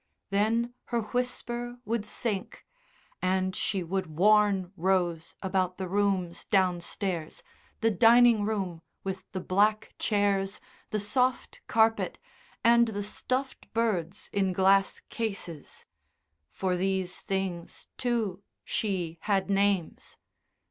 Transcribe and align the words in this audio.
Then 0.31 0.73
her 0.85 1.01
whisper 1.01 1.77
would 1.85 2.07
sink, 2.07 2.65
and 3.21 3.55
she 3.55 3.83
would 3.83 4.07
warn 4.07 4.71
Rose 4.75 5.35
about 5.43 5.77
the 5.77 5.87
rooms 5.87 6.43
downstairs, 6.45 7.43
the 7.81 7.91
dining 7.91 8.43
room 8.43 8.81
with 9.03 9.31
the 9.31 9.39
black 9.39 9.93
chairs, 9.99 10.59
the 10.89 10.99
soft 10.99 11.61
carpet, 11.67 12.17
and 12.63 12.87
the 12.87 13.03
stuffed 13.03 13.71
birds 13.75 14.31
in 14.33 14.53
glass 14.53 15.01
cases 15.01 15.85
for 16.49 16.75
these 16.75 17.21
things, 17.21 17.85
too, 17.95 18.41
she 18.63 19.19
had 19.21 19.51
names. 19.51 20.17